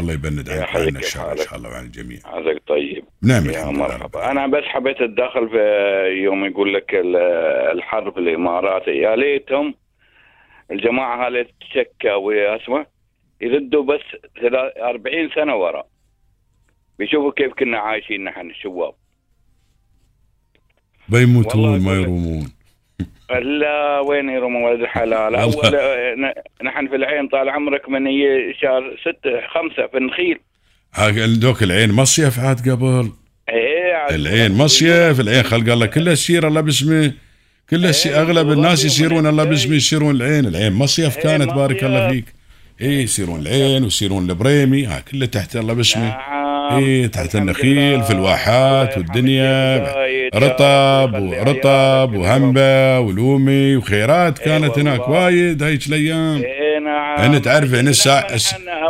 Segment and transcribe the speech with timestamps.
[0.00, 1.36] الله يبند عنك يحييك وعنا الشر إن.
[1.36, 2.18] شاء الله وعن الجميع.
[2.24, 3.04] عزك طيب.
[3.22, 4.30] نعم يا مرحبا.
[4.30, 5.58] أنا بس حبيت اتدخل في
[6.24, 7.16] يوم يقول لك ال-
[7.76, 9.74] الحرب في الامارات يا ليتهم
[10.70, 12.86] الجماعة هذه تشكى واسمه
[13.40, 14.00] يردوا بس
[14.40, 15.84] ثلا- 40 سنة ورا.
[16.98, 18.94] بيشوفوا كيف كنا عايشين نحن الشباب.
[21.08, 21.92] بيموتون ما.
[21.92, 22.52] يرومون.
[23.30, 26.14] لا وين يرموا ولد الحلال؟ أول آه،
[26.64, 30.38] نحن في العين طال عمرك من هي شهر ستة خمسة في النخيل.
[30.94, 33.10] ها- دوك العين مصيف عاد قبل.
[33.48, 37.12] إيه العين مصيف العين خلق الله كلها سير الله باسمه
[37.70, 39.44] كلها سي إيه، أغلب الناس يسيرون الله.
[39.44, 40.46] باسمه يسيرون العين.
[40.46, 42.08] العين مصيف إيه، كانت بارك الله.
[42.10, 42.24] فيك.
[42.82, 46.08] اي يسيرون العين ويسيرون البريمي ها كله تحت الله باسمه
[46.70, 48.02] نعم اي تحت النخيل.
[48.02, 49.78] في الواحات والدنيا.
[50.34, 52.14] رطب ورطب.
[52.14, 54.38] وهمبة ولومي وخيرات.
[54.38, 55.08] إي كانت هناك.
[55.08, 56.36] وايد هيك الأيام.
[56.36, 57.90] إيه نعم هنا تعرف هنا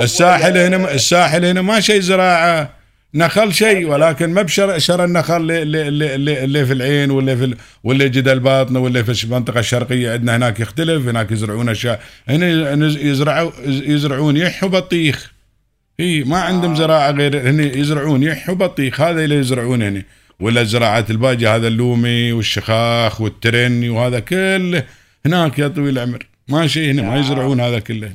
[0.00, 2.70] الساحل هنا الساحل هنا ما شيء زراعة
[3.14, 7.44] نخل شيء ولكن ما بشر شر النخل اللي, اللي, اللي, اللي في العين ولا في
[7.44, 10.12] ال- ولا جدة الباطنه ولا في المنطقة الشرقية.
[10.12, 12.00] عندنا هناك يختلف هناك يزرعون أشياء.
[12.28, 12.46] هنا
[13.00, 15.32] يزرعوا يزرعون يح وبطيخ
[16.00, 18.22] إي ما عندهم زراعة غير هنا يزرعون.
[18.22, 20.02] يح وبطيخ هذا اللي يزرعون هنا
[20.40, 24.82] ولا الزراعات الباقيه هذا اللومي والشخاخ والترني وهذا كله
[25.26, 26.18] هناك يا طويل العمر.
[26.48, 28.06] ما شيء هنا ما يزرعون هذا كله.
[28.06, 28.14] هنا.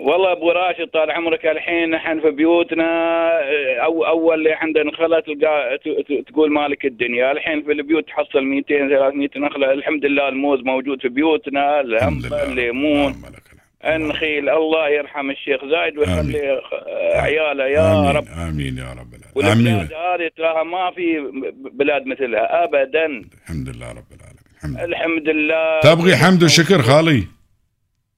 [0.00, 5.20] والله أبو راشد طال عمرك الحين نحن في بيوتنا آه، أو أول اللي عندنا نخله
[5.20, 5.78] تلقى
[6.26, 7.32] تقول مالك الدنيا.
[7.32, 9.72] الحين في البيوت تحصل 200 300 نخلة.
[9.72, 12.42] الحمد لله الموز موجود في بيوتنا لله.
[12.42, 13.14] الليمون.
[13.84, 16.60] النخيل الله يرحم الشيخ زايد ويخلي
[17.14, 18.16] عياله يا آمين.
[18.16, 18.26] رب.
[18.28, 19.74] آمين يا رب العالمين.
[19.74, 21.30] والبلاد هذه تراها ما في
[21.72, 23.06] بلاد مثلها ابدا.
[23.42, 24.44] الحمد لله رب العالمين.
[24.56, 24.84] الحمد لله.
[24.84, 25.80] الحمد لله.
[25.80, 27.24] تبغي حمد وشكر خالي؟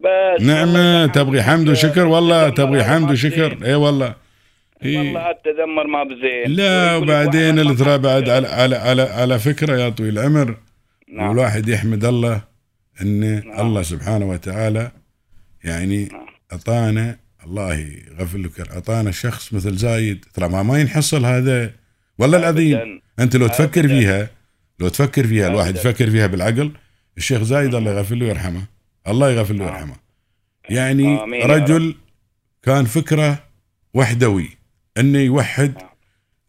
[0.00, 0.42] بس.
[0.42, 3.58] نعمة تبغي حمد وشكر والله تبغي حمد وشكر.
[3.64, 4.14] اي والله.
[4.84, 4.98] إيه.
[4.98, 6.56] والله التذمر ما بزين.
[6.56, 8.28] لا وبعدين اللي ترى بعد.
[8.28, 10.54] على على على, على فكرة يا طويل العمر
[11.08, 11.28] نعم.
[11.28, 12.42] والواحد يحمد الله
[13.02, 13.66] إن نعم.
[13.66, 14.90] الله سبحانه وتعالى
[15.64, 16.08] يعني.
[16.52, 21.72] اعطانا الله يغفر لك اعطانا شخص مثل زايد ترى ما ما ينحصل هذا
[22.18, 23.02] والله العظيم.
[23.18, 23.88] أنت لو تفكر.
[23.88, 24.30] فيها
[24.78, 25.76] لو تفكر فيها الواحد.
[25.76, 26.72] يفكر فيها بالعقل
[27.18, 28.64] الشيخ زايد الله يغفر له ويرحمه
[29.08, 29.64] الله يغفر له.
[29.64, 29.96] ويرحمه
[30.68, 31.94] يعني رجل
[32.62, 33.44] كان فكرة
[33.94, 34.50] وحدوي
[34.98, 35.88] إنه يوحد نعم.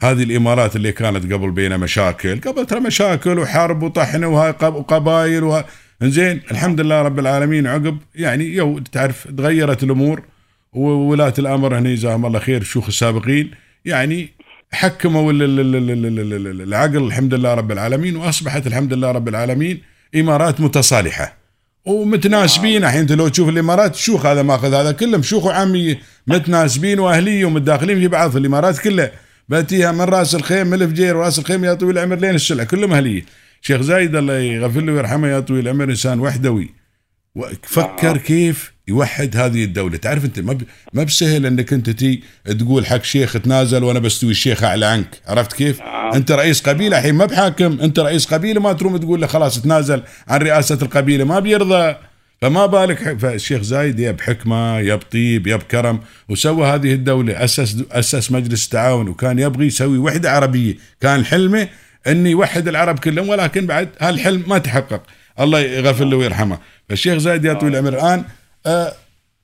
[0.01, 5.65] هذه الإمارات اللي كانت قبل بينها مشاكل قبل ترى مشاكل وحرب وطحن وهاي وقبائل وه...
[6.09, 10.21] زين الحمد لله رب العالمين عقب يعني يو تعرف تغيرت الأمور
[10.73, 13.51] وولاة الأمر هنا جزاهم الله خير الشيوخ السابقين
[13.85, 14.29] يعني
[14.71, 18.93] حكموا ال- ال- ال- ال- ال- ال- ال- العقل الحمد لله رب العالمين وأصبحت الحمد
[18.93, 19.81] لله رب العالمين
[20.15, 21.37] إمارات متصالحة.
[21.85, 27.45] ومتناسبين الحين أنت لو تشوف الإمارات شوخ هذا ماخذ هذا كلهم شيوخ وعاميه متناسبين وأهلية
[27.45, 29.11] ومتداخلين في بعض في الإمارات كلها
[29.49, 33.25] بأتيها من رأس الخيم من الفجير وراس الخيم يا طويل العمر لين السلع كلهم أهلية.
[33.65, 36.69] شيخ زايد الله يغفر له ويرحمه يا طويل العمر إنسان وحدوي.
[37.63, 39.97] فكر كيف يوحد هذه الدولة.
[39.97, 40.57] تعرف أنت ما
[40.93, 45.21] ما بسهل إنك أنت تي تقول حق شيخ تنازل وأنا بستوي الشيخ أعلى عنك.
[45.27, 46.13] عرفت كيف؟ نعم.
[46.13, 47.79] أنت رئيس قبيلة الحين ما بحاكم.
[47.79, 51.95] أنت رئيس قبيلة ما تروم تقول له خلاص تنازل عن رئاسة القبيلة ما بيرضى.
[52.41, 53.17] فما بالك.
[53.17, 55.99] فالشيخ زايد يا بحكمة يا بطيب يا بكرم
[56.29, 57.43] وسوى هذه الدولة.
[57.43, 60.75] أسس أسس مجلس التعاون وكان يبغي يسوي وحدة عربية.
[61.01, 61.67] كان حلمه
[62.07, 65.03] انه يوحد العرب كلهم ولكن بعد هالحلم ما تحقق.
[65.39, 66.57] الله يغفر له ويرحمه.
[66.89, 68.23] فالشيخ زايد يا طويل العمر الآن
[68.65, 68.93] آه،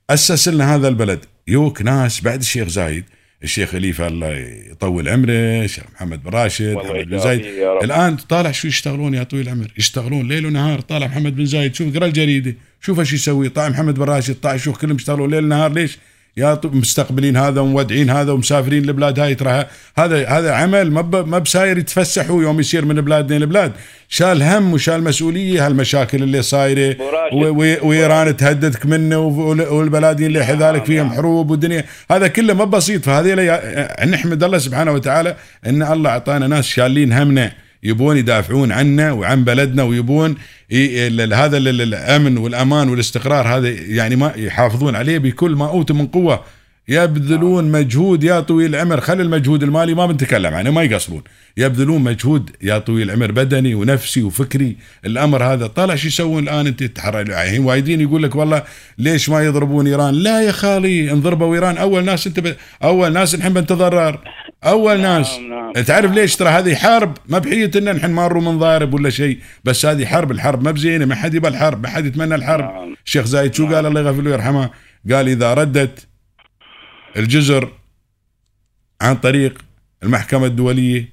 [0.09, 1.25] أسس لنا هذا البلد.
[1.47, 3.03] يوك ناس بعد الشيخ زايد.
[3.43, 4.35] الشيخ خليفة الله
[4.71, 7.45] يطول عمره الشيخ محمد بن راشد محمد بن زايد.
[7.83, 10.81] الآن طالع شو يشتغلون يا طويل العمر؟ يشتغلون ليل ونهار.
[10.81, 13.49] طالع محمد بن زايد شوف اقرا الجريدة شوف إيش يسوي.
[13.49, 15.97] طالع محمد بن راشد طالع شوف كلهم يشتغلون ليل نهار ليش؟
[16.39, 19.66] يا مستقبلين هذا ومودعين هذا ومسافرين لبلاد هاي ترى
[19.97, 23.72] هذا هذا عمل ما ما بساير يتفسحوا يوم يصير من بلاد لين بلاد.
[24.09, 26.95] شال هم وشال مسؤولية هالمشاكل اللي صايرة.
[27.88, 31.09] وإيران تهددك منه وال- والبلادين اللي حذالك فيهم.
[31.13, 33.06] حروب والدنيا هذا كله ما بسيط.
[33.06, 33.33] فهذه
[34.06, 35.36] نحمد الله سبحانه وتعالى
[35.68, 37.51] إن الله أعطانا ناس شالين همنا.
[37.83, 40.35] يبون يدافعون عنا وعن بلدنا ويبون
[41.33, 46.07] هذا ال- ال- الأمن والأمان والاستقرار هذا يعني ما يحافظون عليه بكل ما أوتوا من
[46.07, 46.43] قوة
[46.89, 49.01] يبذلون مجهود يا طويل العمر.
[49.01, 51.24] خلي المجهود المالي ما بنتكلم عنه ما يقصرون.
[51.57, 54.77] يبذلون مجهود يا طويل العمر بدني ونفسي وفكري.
[55.06, 58.63] الأمر هذا طالع شو يسوون الآن؟ أنت تحرر الحين وايدين يقول لك والله
[58.97, 61.77] ليش ما يضربون إيران؟ لا يا خالي ان ضربوا إيران.
[61.77, 62.56] أول ناس أنت ب...
[62.83, 64.19] أول ناس نحن بنتضرر.
[64.63, 65.39] أول ناس.
[65.50, 65.83] نعم.
[65.83, 69.86] تعرف ليش ترى هذه حرب؟ ما بحية إن نحن ما نروم نضارب ولا شيء بس
[69.86, 70.31] هذه حرب.
[70.31, 72.63] الحرب ما بزينة ما حد يبى الحرب ما حد يتمنى الحرب.
[72.63, 72.95] نعم.
[73.06, 74.69] الشيخ زايد شو قال؟ الله يغفر له ويرحمه.
[75.12, 76.08] قال إذا ردت
[77.17, 77.71] الجزر
[79.01, 79.61] عن طريق
[80.03, 81.09] المحكمة الدولية.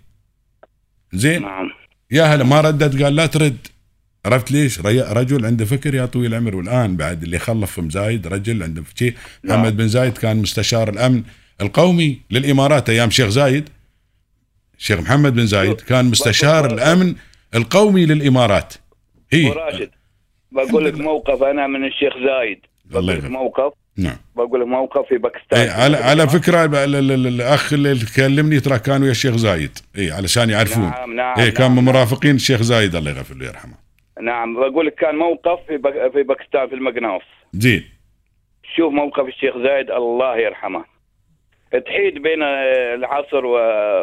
[1.13, 1.71] زين؟ نعم.
[2.11, 3.67] يا هلا ما ردت؟ قال لا ترد.
[4.25, 8.63] عرفت ليش؟ رجل عنده فكر يا طويل العمر والآن بعد اللي خلف ام زايد رجل
[8.63, 9.61] عنده شيء نعم.
[9.61, 11.23] محمد بن زايد كان مستشار الأمن
[11.61, 13.69] القومي للإمارات أيام شيخ زايد.
[14.79, 17.15] شيخ محمد بن زايد كان مستشار الأمن
[17.55, 18.75] القومي للإمارات.
[19.33, 19.51] هي.
[19.51, 19.91] وراشد
[20.53, 22.59] بقول لك موقف أنا من الشيخ زايد.
[22.85, 23.25] بقول لك.
[23.25, 23.73] موقف.
[23.99, 24.17] نعم.
[24.37, 25.59] بقول لك موقف في باكستان.
[25.61, 29.79] اي على على فكرة الأخ اللي كلمني ترى كان ويا الشيخ زايد.
[29.99, 30.85] اي علشان يعرفون.
[30.85, 33.75] نعم نعم اي كان نعم, من مرافقين الشيخ زايد الله يغفر له يرحمه
[34.23, 36.13] نعم بقول لك كان موقف في بك...
[36.13, 37.23] في باكستان في المقناص
[37.53, 37.85] زين.
[38.77, 40.85] شوف موقف الشيخ زايد الله يرحمه.
[41.73, 43.47] تحيد بين آه، العصر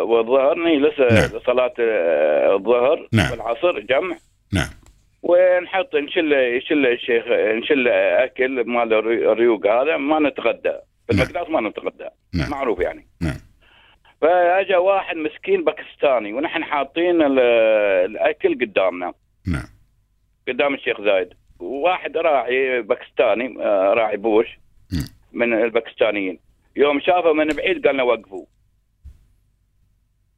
[0.03, 1.41] والظهر نجلس آه، نعم.
[1.45, 3.31] صلاة آه، الظهر نعم.
[3.31, 4.17] والعصر جمع.
[4.53, 4.69] نعم.
[5.23, 10.73] ونحط نشل يشل الشيخ نشل أكل مال الري- الريوق هذا ما نتغدى.
[11.11, 11.51] في نعم.
[11.53, 12.07] ما نتغدى.
[12.33, 12.49] نعم.
[12.51, 13.07] معروف يعني.
[13.21, 13.35] نعم.
[14.21, 17.39] فأجا واحد مسكين باكستاني ونحن حاطين ال-
[18.09, 19.13] الأكل قدامنا.
[19.47, 19.65] نعم.
[20.47, 21.33] قدام الشيخ زايد.
[21.59, 24.47] واحد راعي باكستاني آه، راعي بوش.
[24.93, 25.05] مم.
[25.33, 26.39] من الباكستانيين.
[26.75, 28.45] يوم شافه من بعيد قال له وقفوا.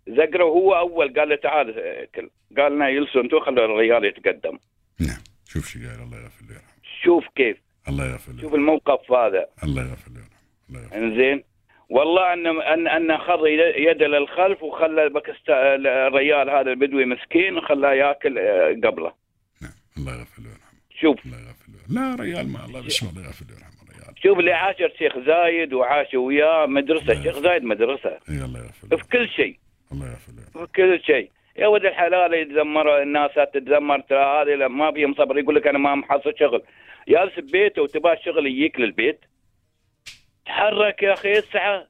[0.08, 2.30] زقره هو أول قال له تعال أكل.
[2.58, 4.58] قال لنا يلسوا أنتم خلوا الرجال يتقدم.
[5.00, 7.58] نعم شوف شو قال الله يغفر له يرحمه شوف كيف
[7.88, 10.36] الله يغفر له شوف الموقف هذا الله يغفر له يرحمه
[10.70, 11.44] الله يغفر انزين
[11.90, 13.46] والله ان ان ان خض
[13.78, 19.14] يده للخلف وخلى باكستان الرجال هذا البدوي مسكين وخلاه ياكل آه، قبله
[19.62, 23.28] نعم الله يغفر له يرحمه شوف الله يغفر له لا ريال ما الله بسم الله
[23.28, 27.24] يغفر له يرحمه ريال شوف اللي عاشر شيخ زايد وعاش وياه مدرسه نعم.
[27.24, 29.60] شيخ زايد مدرسه اي الله يغفر له في كل شيء
[29.92, 30.66] الله يغفر له.
[30.66, 35.56] في كل شيء يا ولد الحلال يتذمر الناس تتذمر ترى هذه ما فيهم صبر يقول
[35.56, 36.62] لك أنا ما محصل شغل.
[37.10, 39.19] جالس ببيته وتبغى الشغل يجيك للبيت.
[40.46, 41.86] تحرك يا أخي اسعى.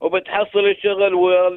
[0.00, 1.14] وبتحصل الشغل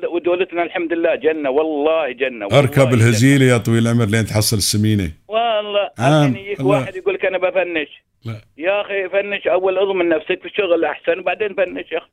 [0.07, 2.93] ودولتنا الحمد لله جنة والله جنة والله أركب.
[2.93, 5.11] الهزيلة يا طويل العمر لين تحصل السمينة.
[5.27, 6.79] والله آه، الحين يجيك الله.
[6.79, 8.03] واحد يقول لك أنا بفنش.
[8.25, 8.41] لا.
[8.57, 12.09] يا أخي فنش أول أضمن نفسك في الشغل أحسن وبعدين فنش يا أخي.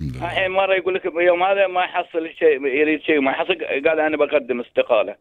[0.00, 4.16] الحين مرة يقول لك يوم هذا ما يحصل شيء يريد شيء ما يحصل قال أنا
[4.16, 5.16] بقدم استقالة.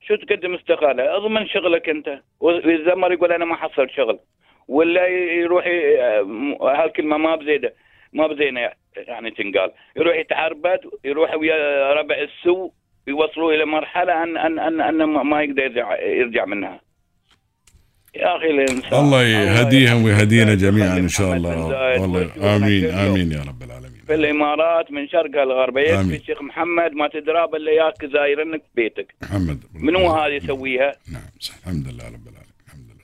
[0.00, 2.20] شو تقدم استقالة؟ أضمن شغلك أنت.
[2.40, 4.18] ويتذمر يقول أنا ما حصلت شغل.
[4.68, 5.64] ولا يروح
[6.62, 7.74] هالكلمة ما بزيدة.
[8.12, 9.70] ما بزينة يعني تنقال.
[9.96, 12.72] يروح يتعربد يروح ويا ربع السوء
[13.06, 15.62] يوصلوا إلى مرحلة ان ان ان, أن ما- يقدر
[16.02, 16.80] يرجع منها.
[18.14, 22.90] يا أخي الانسان الله يهديهم ويهدينا جميعا إن شاء الله والله آمين.
[22.90, 25.82] آمين يا رب العالمين في الإمارات من شرقها لغربها.
[25.82, 31.54] يكفي الشيخ محمد ما تدرى إلا ياك زايرنك بيتك محمد منو هذا يسويها؟ نعم صح
[31.66, 32.50] الحمد لله رب العالمين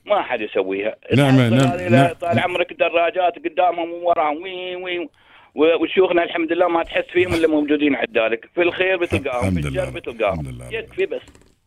[0.06, 2.12] ما حد يسويها نعم، نعم، هذه نعم.
[2.12, 5.08] طال عمرك دراجات قدامهم ووراهم وين وين
[5.54, 9.68] وشيوخنا الحمد لله ما تحس فيهم إلا موجودين عندك في الخير بتلقاهم في.
[9.68, 10.58] الشر بتلقاهم.
[10.70, 11.20] يكفي بس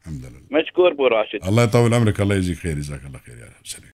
[0.09, 0.61] الحمد لله.
[0.61, 3.85] مشكور ابو راشد الله يطول عمرك الله يجزيك خير جزاك الله خير يا سليم.